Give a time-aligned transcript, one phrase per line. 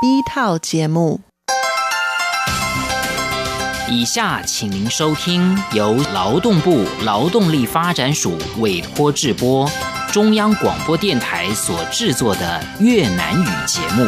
[0.00, 1.18] B 套节目。
[3.90, 9.68] 以下请您收听由劳动部劳动力发展署委托制播，
[10.12, 14.06] 中央广播电台所制作的越南语节目。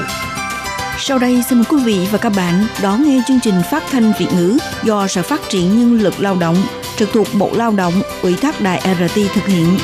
[0.98, 4.12] Sau đây xin mời quý vị và các bạn đón nghe chương trình phát thanh
[4.18, 6.56] Việt ngữ do Sở Phát triển Nhân lực Lao động
[6.96, 9.78] trực thuộc Bộ Lao động, Ủy thác Đài RT thực hiện.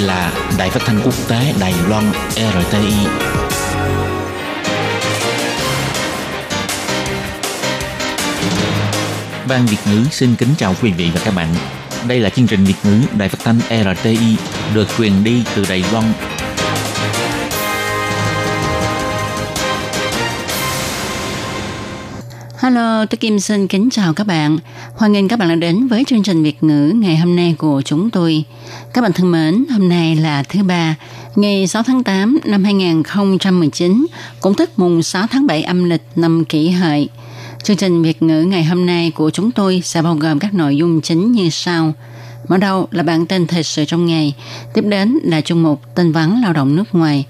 [0.00, 2.94] Là Đài Phát thanh Quốc tế Đài Loan RTI.
[9.48, 11.48] Ban Việt ngữ xin kính chào quý vị và các bạn.
[12.08, 14.36] Đây là chương trình Việt ngữ Đài Phát thanh RTI
[14.74, 16.04] được truyền đi từ Đài Loan.
[22.62, 24.58] Hello, tôi Kim xin kính chào các bạn.
[24.96, 27.82] Hoan nghênh các bạn đã đến với chương trình Việt ngữ ngày hôm nay của
[27.84, 28.44] chúng tôi.
[28.92, 30.96] Các bạn thân mến, hôm nay là thứ ba,
[31.36, 34.06] ngày 6 tháng 8 năm 2019,
[34.40, 37.08] cũng tức mùng 6 tháng 7 âm lịch năm kỷ hợi.
[37.62, 40.76] Chương trình Việt ngữ ngày hôm nay của chúng tôi sẽ bao gồm các nội
[40.76, 41.92] dung chính như sau.
[42.48, 44.34] Mở đầu là bản tin thời sự trong ngày,
[44.74, 47.26] tiếp đến là chuyên mục tin vắn lao động nước ngoài,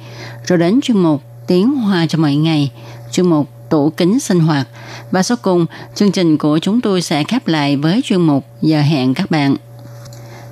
[0.46, 2.70] rồi đến chuyên mục tiếng hoa cho mọi ngày,
[3.12, 4.66] chuyên mục tủ kính sinh hoạt
[5.10, 8.80] và sau cùng chương trình của chúng tôi sẽ khép lại với chuyên mục giờ
[8.80, 9.56] hẹn các bạn.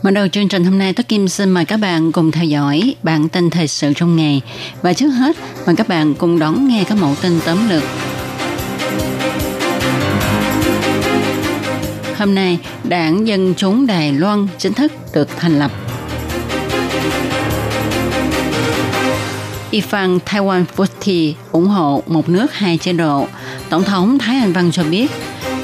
[0.02, 2.94] Mở đầu chương trình hôm nay tôi Kim xin mời các bạn cùng theo dõi
[3.02, 4.42] bản tin thời sự trong ngày
[4.82, 7.82] và trước hết mời các bạn cùng đón nghe các mẫu tin tóm lược.
[12.18, 15.70] Hôm nay, Đảng Dân Chúng Đài Loan chính thức được thành lập.
[19.70, 23.26] Ifan Taiwan Futhi ủng hộ một nước hai chế độ.
[23.68, 25.10] Tổng thống Thái Anh Văn cho biết,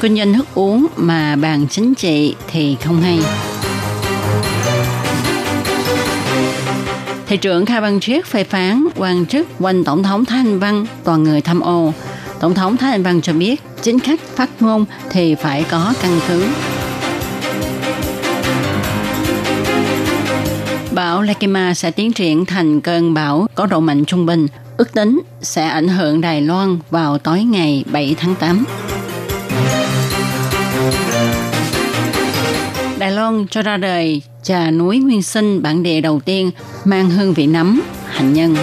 [0.01, 3.19] kinh doanh thức uống mà bàn chính trị thì không hay.
[7.27, 10.87] Thị trưởng Kha Văn Triết phê phán quan chức quanh Tổng thống Thái Anh Văn
[11.05, 11.93] toàn người tham ô.
[12.41, 16.21] Tổng thống Thái Anh Văn cho biết, chính khách phát ngôn thì phải có căn
[16.29, 16.47] cứ.
[20.95, 24.47] Bão Lakima sẽ tiến triển thành cơn bão có độ mạnh trung bình,
[24.77, 28.65] ước tính sẽ ảnh hưởng Đài Loan vào tối ngày 7 tháng 8.
[32.99, 36.51] Đài Loan cho ra đời trà núi nguyên sinh bản địa đầu tiên
[36.85, 38.57] mang hương vị nấm, hạnh nhân.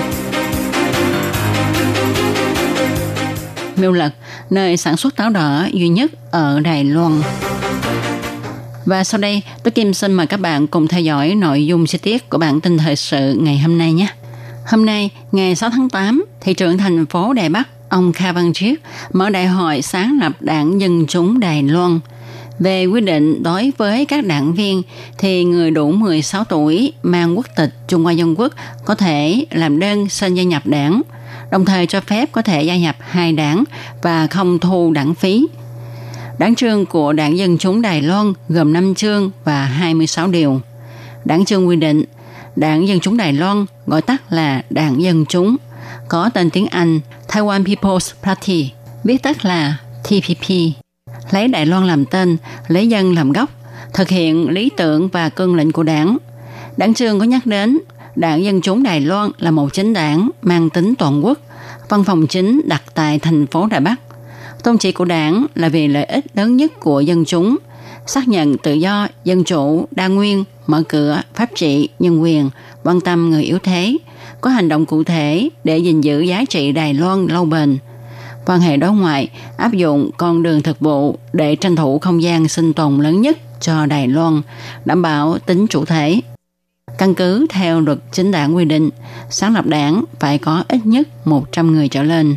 [3.75, 4.11] Miêu Lật,
[4.49, 7.21] nơi sản xuất táo đỏ duy nhất ở Đài Loan.
[8.85, 11.97] Và sau đây, tôi Kim xin mời các bạn cùng theo dõi nội dung chi
[11.97, 14.07] tiết của bản tin thời sự ngày hôm nay nhé.
[14.65, 18.53] Hôm nay, ngày 6 tháng 8, thị trưởng thành phố Đài Bắc, ông Kha Văn
[18.53, 18.79] Triết
[19.13, 21.99] mở đại hội sáng lập đảng Dân Chúng Đài Loan.
[22.59, 24.81] Về quy định đối với các đảng viên
[25.17, 28.53] thì người đủ 16 tuổi mang quốc tịch Trung Hoa Dân Quốc
[28.85, 31.01] có thể làm đơn xin gia nhập đảng,
[31.51, 33.63] đồng thời cho phép có thể gia nhập hai đảng
[34.01, 35.47] và không thu đảng phí.
[36.41, 40.61] Đảng chương của Đảng Dân Chúng Đài Loan gồm 5 chương và 26 điều.
[41.25, 42.03] Đảng chương quy định,
[42.55, 45.57] Đảng Dân Chúng Đài Loan gọi tắt là Đảng Dân Chúng,
[46.07, 48.71] có tên tiếng Anh Taiwan People's Party,
[49.03, 50.49] viết tắt là TPP.
[51.31, 52.37] Lấy Đài Loan làm tên,
[52.67, 53.49] lấy dân làm gốc,
[53.93, 56.17] thực hiện lý tưởng và cương lĩnh của đảng.
[56.77, 57.79] Đảng chương có nhắc đến
[58.15, 61.37] Đảng Dân Chúng Đài Loan là một chính đảng mang tính toàn quốc,
[61.89, 63.95] văn phòng chính đặt tại thành phố Đài Bắc.
[64.63, 67.57] Tôn chỉ của đảng là vì lợi ích lớn nhất của dân chúng,
[68.05, 72.49] xác nhận tự do, dân chủ, đa nguyên, mở cửa, pháp trị, nhân quyền,
[72.83, 73.97] quan tâm người yếu thế,
[74.41, 77.77] có hành động cụ thể để gìn giữ giá trị Đài Loan lâu bền.
[78.45, 82.47] Quan hệ đối ngoại áp dụng con đường thực vụ để tranh thủ không gian
[82.47, 84.41] sinh tồn lớn nhất cho Đài Loan,
[84.85, 86.21] đảm bảo tính chủ thể.
[86.97, 88.89] Căn cứ theo luật chính đảng quy định,
[89.29, 92.35] sáng lập đảng phải có ít nhất 100 người trở lên.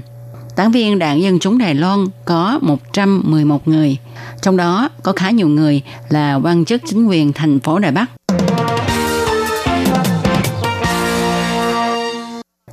[0.56, 3.96] Đảng viên Đảng Dân Chúng Đài Loan có 111 người,
[4.42, 8.10] trong đó có khá nhiều người là quan chức chính quyền thành phố Đài Bắc.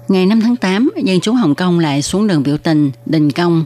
[0.07, 3.66] Ngày 5 tháng 8, dân chúng Hồng Kông lại xuống đường biểu tình, đình công.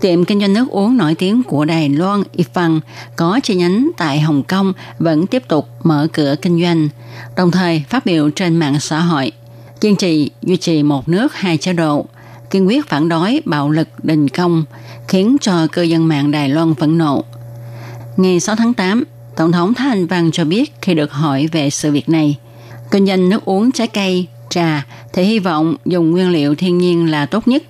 [0.00, 2.80] Tiệm kinh doanh nước uống nổi tiếng của Đài Loan Ifan
[3.16, 6.88] có chi nhánh tại Hồng Kông vẫn tiếp tục mở cửa kinh doanh,
[7.36, 9.32] đồng thời phát biểu trên mạng xã hội,
[9.80, 12.06] kiên trì duy trì một nước hai chế độ,
[12.50, 14.64] kiên quyết phản đối bạo lực đình công,
[15.08, 17.24] khiến cho cư dân mạng Đài Loan phẫn nộ.
[18.16, 19.04] Ngày 6 tháng 8,
[19.36, 22.38] Tổng thống Thái Anh Văn cho biết khi được hỏi về sự việc này,
[22.90, 27.10] kinh doanh nước uống trái cây, trà thì hy vọng dùng nguyên liệu thiên nhiên
[27.10, 27.62] là tốt nhất,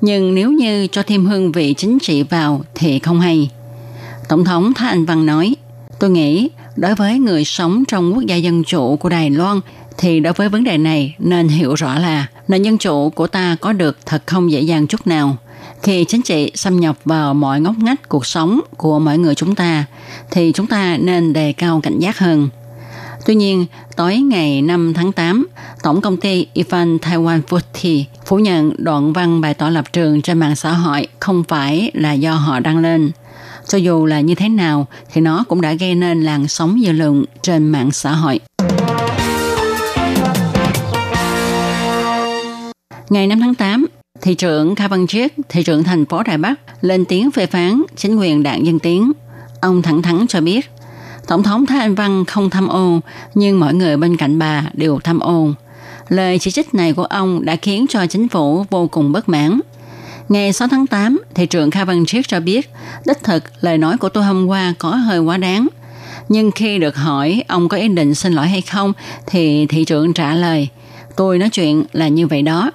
[0.00, 3.50] nhưng nếu như cho thêm hương vị chính trị vào thì không hay.
[4.28, 5.54] Tổng thống Thái Anh Văn nói,
[5.98, 9.60] tôi nghĩ đối với người sống trong quốc gia dân chủ của Đài Loan
[9.98, 13.56] thì đối với vấn đề này nên hiểu rõ là nền dân chủ của ta
[13.60, 15.36] có được thật không dễ dàng chút nào.
[15.82, 19.54] Khi chính trị xâm nhập vào mọi ngóc ngách cuộc sống của mọi người chúng
[19.54, 19.84] ta,
[20.30, 22.48] thì chúng ta nên đề cao cảnh giác hơn.
[23.26, 23.66] Tuy nhiên,
[23.96, 25.46] tối ngày 5 tháng 8,
[25.82, 30.38] Tổng công ty Ivan Taiwan Futi phủ nhận đoạn văn bày tỏ lập trường trên
[30.38, 33.10] mạng xã hội không phải là do họ đăng lên.
[33.68, 36.92] Cho dù là như thế nào thì nó cũng đã gây nên làn sóng dư
[36.92, 38.40] luận trên mạng xã hội.
[43.10, 43.86] Ngày 5 tháng 8,
[44.22, 47.82] thị trưởng Kha Văn Chiết, thị trưởng thành phố Đài Bắc, lên tiếng phê phán
[47.96, 49.12] chính quyền đảng Dân Tiến.
[49.60, 50.70] Ông thẳng thắn cho biết,
[51.26, 53.00] Tổng thống Thái Anh Văn không tham ô,
[53.34, 55.50] nhưng mọi người bên cạnh bà đều tham ô.
[56.08, 59.60] Lời chỉ trích này của ông đã khiến cho chính phủ vô cùng bất mãn.
[60.28, 62.70] Ngày 6 tháng 8, thị trưởng Kha Văn Chiết cho biết,
[63.06, 65.68] đích thực lời nói của tôi hôm qua có hơi quá đáng.
[66.28, 68.92] Nhưng khi được hỏi ông có ý định xin lỗi hay không,
[69.26, 70.68] thì thị trưởng trả lời,
[71.16, 72.70] tôi nói chuyện là như vậy đó.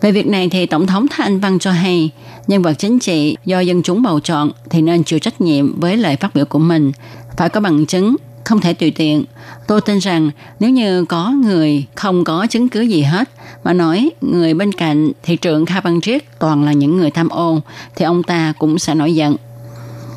[0.00, 2.10] Về việc này thì Tổng thống Thái Anh Văn cho hay,
[2.46, 5.96] nhân vật chính trị do dân chúng bầu chọn thì nên chịu trách nhiệm với
[5.96, 6.92] lời phát biểu của mình,
[7.36, 9.24] phải có bằng chứng, không thể tùy tiện.
[9.66, 10.30] Tôi tin rằng
[10.60, 13.28] nếu như có người không có chứng cứ gì hết
[13.64, 17.28] mà nói người bên cạnh thị trưởng Kha Văn Triết toàn là những người tham
[17.28, 17.60] ô
[17.96, 19.36] thì ông ta cũng sẽ nổi giận.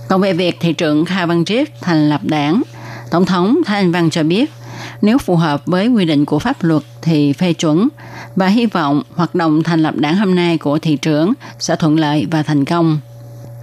[0.09, 2.61] Còn về việc thị trưởng Kha Văn Triết thành lập đảng,
[3.11, 4.51] Tổng thống Thái Anh Văn cho biết
[5.01, 7.87] nếu phù hợp với quy định của pháp luật thì phê chuẩn
[8.35, 11.99] và hy vọng hoạt động thành lập đảng hôm nay của thị trưởng sẽ thuận
[11.99, 12.99] lợi và thành công.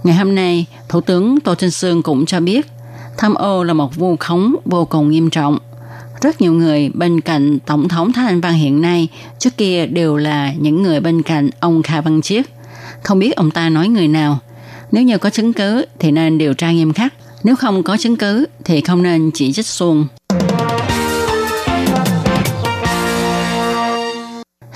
[0.03, 2.67] Ngày hôm nay, Thủ tướng Tô Trinh Sương cũng cho biết
[3.17, 5.57] tham ô là một vu khống vô cùng nghiêm trọng.
[6.21, 9.07] Rất nhiều người bên cạnh Tổng thống Thái Anh Văn hiện nay
[9.39, 12.45] trước kia đều là những người bên cạnh ông Kha Văn Chiết.
[13.03, 14.39] Không biết ông ta nói người nào.
[14.91, 17.13] Nếu như có chứng cứ thì nên điều tra nghiêm khắc.
[17.43, 20.07] Nếu không có chứng cứ thì không nên chỉ trích xuông.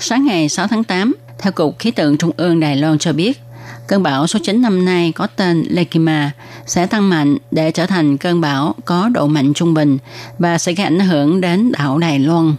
[0.08, 3.40] Sáng ngày 6 tháng 8, theo Cục Khí tượng Trung ương Đài Loan cho biết,
[3.86, 6.30] cơn bão số 9 năm nay có tên Lekima
[6.66, 9.98] sẽ tăng mạnh để trở thành cơn bão có độ mạnh trung bình
[10.38, 12.54] và sẽ gây ảnh hưởng đến đảo Đài Loan.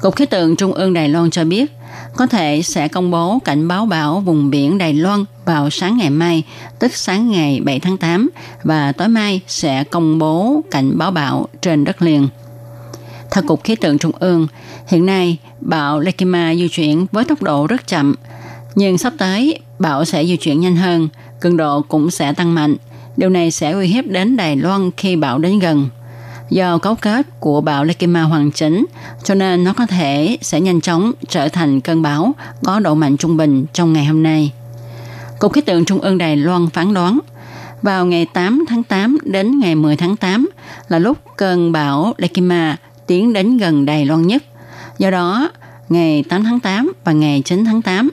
[0.00, 1.72] Cục Khí tượng Trung ương Đài Loan cho biết,
[2.16, 6.10] có thể sẽ công bố cảnh báo bão vùng biển Đài Loan vào sáng ngày
[6.10, 6.42] mai,
[6.78, 8.30] tức sáng ngày 7 tháng 8,
[8.62, 12.28] và tối mai sẽ công bố cảnh báo bão trên đất liền.
[13.34, 14.46] Theo Cục Khí tượng Trung ương,
[14.86, 18.14] hiện nay bão Lekima di chuyển với tốc độ rất chậm,
[18.74, 21.08] nhưng sắp tới bão sẽ di chuyển nhanh hơn,
[21.40, 22.76] cường độ cũng sẽ tăng mạnh.
[23.16, 25.88] Điều này sẽ uy hiếp đến Đài Loan khi bão đến gần.
[26.50, 28.86] Do cấu kết của bão Lekima hoàn chỉnh,
[29.24, 32.34] cho nên nó có thể sẽ nhanh chóng trở thành cơn bão
[32.64, 34.52] có độ mạnh trung bình trong ngày hôm nay.
[35.38, 37.18] Cục khí tượng Trung ương Đài Loan phán đoán,
[37.82, 40.48] vào ngày 8 tháng 8 đến ngày 10 tháng 8
[40.88, 44.42] là lúc cơn bão Lekima tiến đến gần Đài Loan nhất.
[44.98, 45.50] Do đó,
[45.88, 48.10] ngày 8 tháng 8 và ngày 9 tháng 8,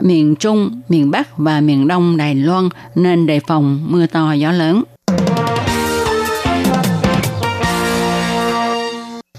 [0.00, 4.52] miền Trung, miền Bắc và miền Đông Đài Loan nên đề phòng mưa to gió
[4.52, 4.82] lớn.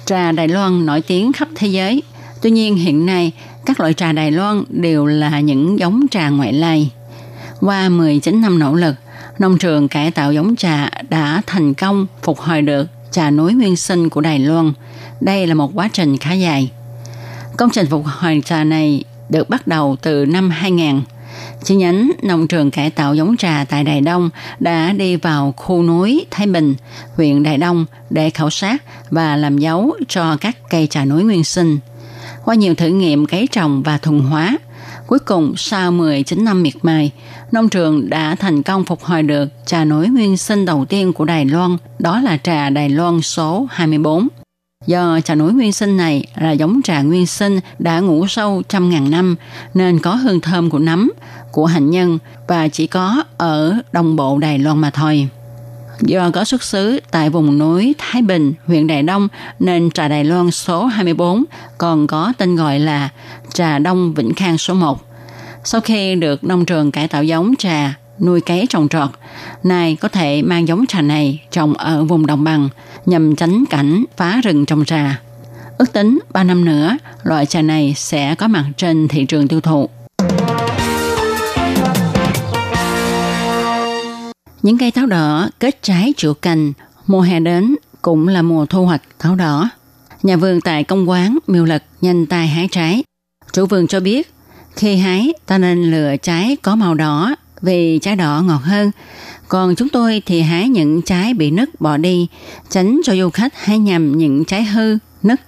[0.05, 2.03] Trà Đài Loan nổi tiếng khắp thế giới.
[2.41, 3.31] Tuy nhiên hiện nay,
[3.65, 6.91] các loại trà Đài Loan đều là những giống trà ngoại lai.
[7.59, 8.95] Qua 19 năm nỗ lực,
[9.39, 13.75] nông trường cải tạo giống trà đã thành công phục hồi được trà núi nguyên
[13.75, 14.73] sinh của Đài Loan.
[15.21, 16.71] Đây là một quá trình khá dài.
[17.57, 21.01] Công trình phục hồi trà này được bắt đầu từ năm 2000.
[21.63, 24.29] Chi nhánh nông trường cải tạo giống trà tại Đài Đông
[24.59, 26.75] đã đi vào khu núi Thái Bình,
[27.15, 31.43] huyện Đài Đông để khảo sát và làm dấu cho các cây trà núi nguyên
[31.43, 31.79] sinh.
[32.45, 34.57] Qua nhiều thử nghiệm cấy trồng và thuần hóa,
[35.13, 37.11] cuối cùng sau 19 năm miệt mài,
[37.51, 41.25] nông trường đã thành công phục hồi được trà núi nguyên sinh đầu tiên của
[41.25, 44.27] Đài Loan, đó là trà Đài Loan số 24.
[44.87, 48.89] Do trà núi nguyên sinh này là giống trà nguyên sinh đã ngủ sâu trăm
[48.89, 49.35] ngàn năm
[49.73, 51.11] nên có hương thơm của nấm,
[51.51, 55.29] của hạnh nhân và chỉ có ở đồng bộ Đài Loan mà thôi.
[56.01, 59.27] Do có xuất xứ tại vùng núi Thái Bình, huyện Đài Đông
[59.59, 61.43] nên trà Đài Loan số 24
[61.77, 63.09] còn có tên gọi là
[63.53, 64.99] trà Đông Vĩnh Khang số 1.
[65.63, 69.09] Sau khi được nông trường cải tạo giống trà, nuôi cấy trồng trọt,
[69.63, 72.69] nay có thể mang giống trà này trồng ở vùng đồng bằng
[73.05, 75.19] nhằm tránh cảnh phá rừng trồng trà.
[75.77, 79.61] Ước tính 3 năm nữa, loại trà này sẽ có mặt trên thị trường tiêu
[79.61, 79.89] thụ.
[84.63, 86.73] Những cây táo đỏ kết trái trụ cành,
[87.07, 89.69] mùa hè đến cũng là mùa thu hoạch táo đỏ.
[90.23, 93.03] Nhà vườn tại công quán miêu lật nhanh tay hái trái.
[93.53, 94.33] Chủ vườn cho biết,
[94.75, 98.91] khi hái ta nên lựa trái có màu đỏ vì trái đỏ ngọt hơn,
[99.47, 102.27] Còn chúng tôi thì hái những trái bị nứt bỏ đi,
[102.69, 105.41] tránh cho du khách hái nhầm những trái hư, nứt.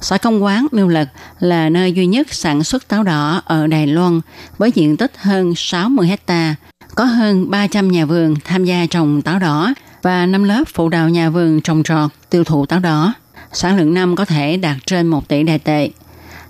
[0.00, 1.08] Xã Công Quán Miêu Lật
[1.38, 4.20] là nơi duy nhất sản xuất táo đỏ ở Đài Loan
[4.58, 6.54] với diện tích hơn 60 hecta,
[6.96, 11.08] có hơn 300 nhà vườn tham gia trồng táo đỏ và năm lớp phụ đạo
[11.08, 13.14] nhà vườn trồng trọt tiêu thụ táo đỏ.
[13.52, 15.90] Sản lượng năm có thể đạt trên 1 tỷ đài tệ.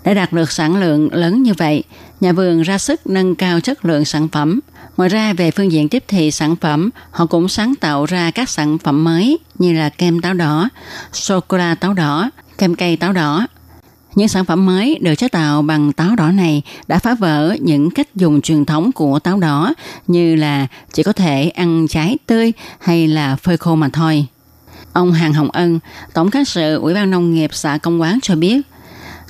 [0.04, 1.84] Để đạt được sản lượng lớn như vậy,
[2.20, 4.60] nhà vườn ra sức nâng cao chất lượng sản phẩm.
[4.96, 8.48] Ngoài ra về phương diện tiếp thị sản phẩm, họ cũng sáng tạo ra các
[8.48, 10.68] sản phẩm mới như là kem táo đỏ,
[11.12, 13.46] sô-cô-la táo đỏ, kem cây táo đỏ.
[14.16, 17.90] Những sản phẩm mới được chế tạo bằng táo đỏ này đã phá vỡ những
[17.90, 19.74] cách dùng truyền thống của táo đỏ
[20.06, 24.26] như là chỉ có thể ăn trái tươi hay là phơi khô mà thôi.
[24.92, 25.80] Ông Hàng Hồng Ân,
[26.14, 28.60] Tổng cán sự Ủy ban Nông nghiệp xã Công Quán cho biết,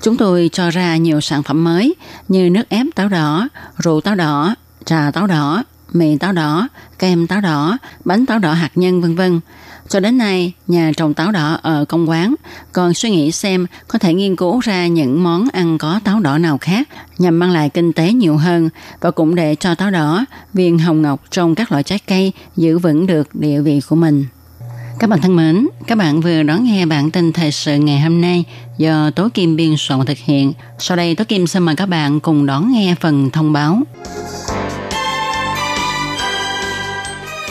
[0.03, 1.95] chúng tôi cho ra nhiều sản phẩm mới
[2.29, 7.27] như nước ép táo đỏ, rượu táo đỏ, trà táo đỏ, mì táo đỏ, kem
[7.27, 9.41] táo đỏ, bánh táo đỏ hạt nhân vân vân.
[9.89, 12.35] Cho đến nay, nhà trồng táo đỏ ở công quán
[12.73, 16.39] còn suy nghĩ xem có thể nghiên cứu ra những món ăn có táo đỏ
[16.39, 16.89] nào khác
[17.19, 18.69] nhằm mang lại kinh tế nhiều hơn
[19.01, 22.79] và cũng để cho táo đỏ, viên hồng ngọc trong các loại trái cây giữ
[22.79, 24.25] vững được địa vị của mình.
[24.99, 28.21] Các bạn thân mến, các bạn vừa đón nghe bản tin thời sự ngày hôm
[28.21, 28.45] nay
[28.79, 30.53] do Tố Kim biên soạn thực hiện.
[30.79, 33.83] Sau đây Tố Kim xin mời các bạn cùng đón nghe phần thông báo.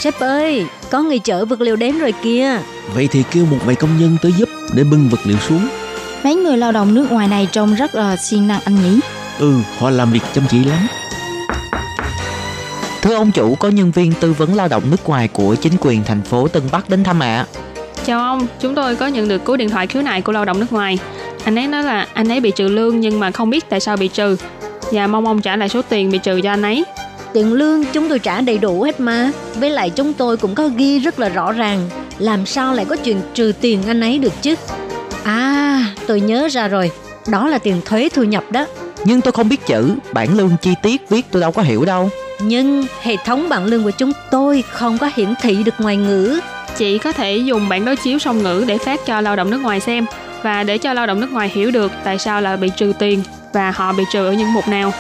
[0.05, 2.59] Sếp ơi, có người chở vật liệu đến rồi kìa.
[2.93, 5.67] Vậy thì kêu một vài công nhân tới giúp để bưng vật liệu xuống.
[6.23, 8.99] Mấy người lao động nước ngoài này trông rất là siêng năng anh nhỉ?
[9.39, 10.87] Ừ, họ làm việc chăm chỉ lắm.
[13.01, 16.03] Thưa ông chủ, có nhân viên tư vấn lao động nước ngoài của chính quyền
[16.03, 17.45] thành phố Tân Bắc đến thăm ạ.
[18.05, 20.59] Chào ông, chúng tôi có nhận được cú điện thoại khiếu nại của lao động
[20.59, 20.99] nước ngoài.
[21.43, 23.97] Anh ấy nói là anh ấy bị trừ lương nhưng mà không biết tại sao
[23.97, 24.37] bị trừ
[24.91, 26.85] và mong ông trả lại số tiền bị trừ cho anh ấy.
[27.35, 29.31] Tiền lương chúng tôi trả đầy đủ hết mà.
[29.55, 31.89] Với lại chúng tôi cũng có ghi rất là rõ ràng.
[32.19, 34.55] Làm sao lại có chuyện trừ tiền anh ấy được chứ?
[35.23, 36.91] À, tôi nhớ ra rồi.
[37.27, 38.65] Đó là tiền thuế thu nhập đó.
[39.05, 42.09] Nhưng tôi không biết chữ, bản lương chi tiết viết tôi đâu có hiểu đâu.
[42.41, 46.39] Nhưng hệ thống bảng lương của chúng tôi không có hiển thị được ngoài ngữ.
[46.77, 49.59] Chị có thể dùng bản đối chiếu song ngữ để phát cho lao động nước
[49.61, 50.05] ngoài xem
[50.43, 53.23] và để cho lao động nước ngoài hiểu được tại sao là bị trừ tiền
[53.53, 54.93] và họ bị trừ ở những mục nào.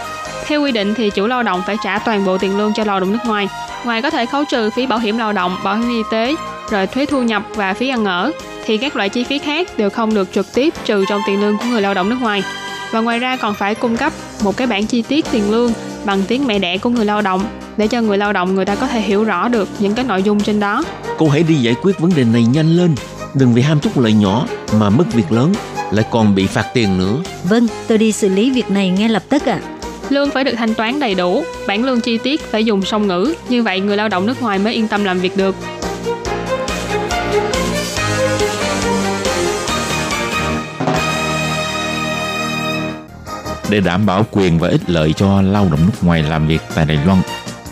[0.47, 2.99] Theo quy định thì chủ lao động phải trả toàn bộ tiền lương cho lao
[2.99, 3.47] động nước ngoài.
[3.85, 6.35] Ngoài có thể khấu trừ phí bảo hiểm lao động, bảo hiểm y tế,
[6.69, 8.31] rồi thuế thu nhập và phí ăn ở,
[8.65, 11.57] thì các loại chi phí khác đều không được trực tiếp trừ trong tiền lương
[11.57, 12.43] của người lao động nước ngoài.
[12.91, 15.73] Và ngoài ra còn phải cung cấp một cái bản chi tiết tiền lương
[16.05, 17.43] bằng tiếng mẹ đẻ của người lao động
[17.77, 20.23] để cho người lao động người ta có thể hiểu rõ được những cái nội
[20.23, 20.83] dung trên đó.
[21.17, 22.95] Cô hãy đi giải quyết vấn đề này nhanh lên.
[23.33, 24.45] Đừng vì ham chút lợi nhỏ
[24.79, 25.53] mà mất việc lớn,
[25.91, 27.15] lại còn bị phạt tiền nữa.
[27.49, 29.59] Vâng, tôi đi xử lý việc này ngay lập tức ạ.
[29.63, 29.74] À.
[30.09, 33.33] Lương phải được thanh toán đầy đủ, bản lương chi tiết phải dùng song ngữ,
[33.49, 35.55] như vậy người lao động nước ngoài mới yên tâm làm việc được.
[43.69, 46.85] Để đảm bảo quyền và ích lợi cho lao động nước ngoài làm việc tại
[46.85, 47.21] Đài Loan,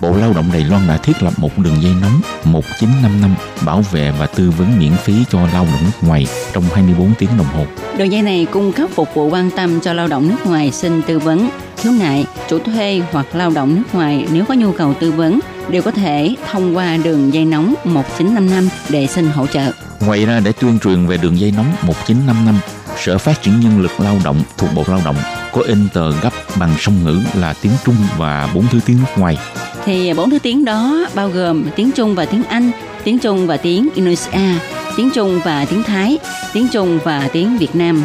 [0.01, 3.35] Bộ Lao động Đài Loan đã thiết lập một đường dây nóng 1955
[3.65, 7.29] bảo vệ và tư vấn miễn phí cho lao động nước ngoài trong 24 tiếng
[7.37, 7.65] đồng hồ.
[7.97, 11.01] Đường dây này cung cấp phục vụ quan tâm cho lao động nước ngoài xin
[11.01, 11.49] tư vấn,
[11.83, 15.39] khiếu nại, chủ thuê hoặc lao động nước ngoài nếu có nhu cầu tư vấn
[15.69, 19.71] đều có thể thông qua đường dây nóng 1955 để xin hỗ trợ.
[19.99, 22.55] Ngoài ra để tuyên truyền về đường dây nóng 1955,
[22.97, 25.15] Sở Phát triển Nhân lực Lao động thuộc Bộ Lao động
[25.53, 29.21] có in tờ gấp bằng song ngữ là tiếng Trung và bốn thứ tiếng nước
[29.21, 29.37] ngoài.
[29.85, 32.71] Thì bốn thứ tiếng đó bao gồm tiếng Trung và tiếng Anh,
[33.03, 34.59] tiếng Trung và tiếng Indonesia,
[34.97, 36.17] tiếng Trung và tiếng Thái,
[36.53, 38.03] tiếng Trung và tiếng Việt Nam.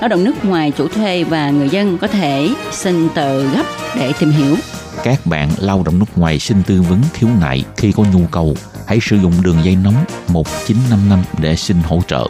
[0.00, 4.12] Lao động nước ngoài chủ thuê và người dân có thể xin tờ gấp để
[4.20, 4.56] tìm hiểu.
[5.04, 8.56] Các bạn lao động nước ngoài xin tư vấn khiếu nại khi có nhu cầu,
[8.86, 9.94] hãy sử dụng đường dây nóng
[10.28, 12.26] 1955 để xin hỗ trợ.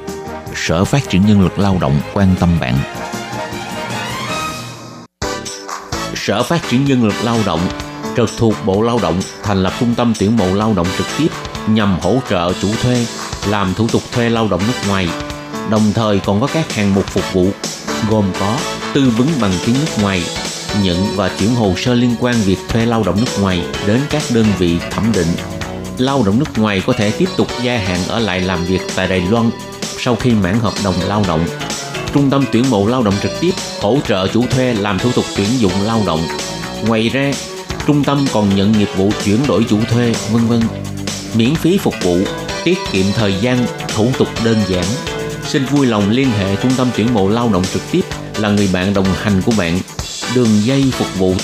[0.54, 2.74] Sở Phát triển Nhân lực Lao động quan tâm bạn.
[6.14, 7.60] Sở Phát triển Nhân lực Lao động
[8.16, 11.28] trực thuộc Bộ Lao động thành lập trung tâm tuyển mộ lao động trực tiếp
[11.68, 13.06] nhằm hỗ trợ chủ thuê
[13.48, 15.08] làm thủ tục thuê lao động nước ngoài.
[15.70, 17.48] Đồng thời còn có các hạng mục phục vụ
[18.10, 18.58] gồm có
[18.94, 20.22] tư vấn bằng tiếng nước ngoài,
[20.82, 24.22] nhận và chuyển hồ sơ liên quan việc thuê lao động nước ngoài đến các
[24.34, 25.26] đơn vị thẩm định.
[25.98, 29.08] Lao động nước ngoài có thể tiếp tục gia hạn ở lại làm việc tại
[29.08, 29.50] Đài Loan
[29.98, 31.46] sau khi mãn hợp đồng lao động.
[32.14, 35.24] Trung tâm tuyển mộ lao động trực tiếp hỗ trợ chủ thuê làm thủ tục
[35.36, 36.20] tuyển dụng lao động.
[36.86, 37.32] Ngoài ra,
[37.86, 40.60] trung tâm còn nhận nghiệp vụ chuyển đổi chủ thuê, vân vân.
[41.34, 42.18] Miễn phí phục vụ,
[42.64, 44.84] tiết kiệm thời gian, thủ tục đơn giản.
[45.46, 48.00] Xin vui lòng liên hệ trung tâm tuyển mộ lao động trực tiếp,
[48.38, 49.78] là người bạn đồng hành của bạn.
[50.34, 51.34] Đường dây phục vụ